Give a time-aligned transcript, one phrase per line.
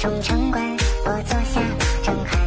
[0.00, 0.64] 城城管，
[1.04, 1.60] 我坐下
[2.02, 2.39] 正好。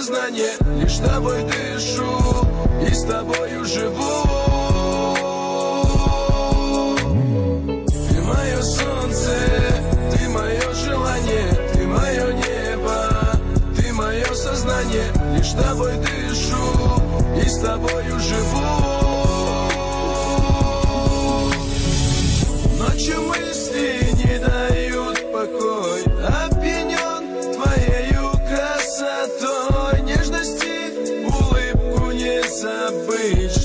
[0.00, 2.08] сознание Лишь тобой дышу
[2.88, 4.24] и с тобою живу.
[7.86, 9.36] Ты мое солнце,
[10.12, 13.10] ты мое желание Ты мое небо,
[13.76, 18.89] ты мое сознание Лишь с тобой дышу и с тобою живу.
[33.20, 33.59] bitch.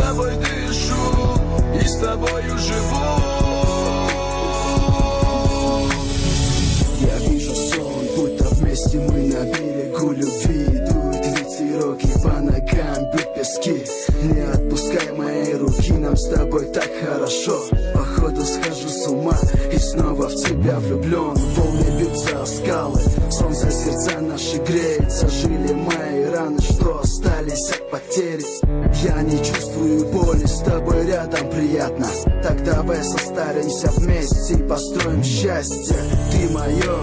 [0.00, 0.94] тобой дышу
[1.74, 3.36] и с тобою живу.
[7.00, 10.64] Я вижу сон, будто вместе мы на берегу любви.
[10.66, 13.84] Дует ветерок и по ногам бьют пески.
[14.22, 17.75] Не отпускай мои руки, нам с тобой так хорошо.
[31.66, 32.06] приятно.
[32.42, 35.96] Так давай состаримся вместе и построим счастье.
[36.32, 36.96] Ты мое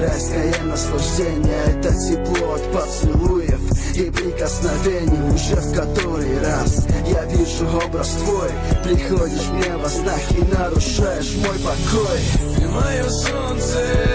[0.00, 1.62] Райское наслаждение.
[1.68, 3.60] Это тепло от поцелуев
[3.94, 6.86] И прикосновений уже в который раз.
[7.06, 8.50] Я вижу образ твой.
[8.84, 12.20] Приходишь мне во снах и нарушаешь мой покой.
[12.56, 14.05] Ты мое солнце